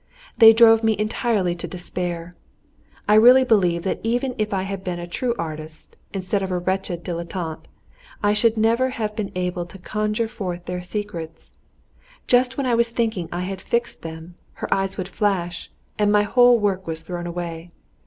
[0.35, 2.33] They drove me entirely to despair.
[3.07, 6.57] I really believe that even if I had been a true artist instead of a
[6.57, 7.67] wretched dilettante,
[8.23, 11.51] I should never have been able to conjure forth their secrets.
[12.25, 15.69] Just when I was thinking I had fixed them, her eyes would flash,
[15.99, 17.69] and my whole work was thrown away.